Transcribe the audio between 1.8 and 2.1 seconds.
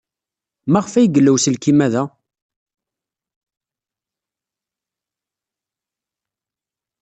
da?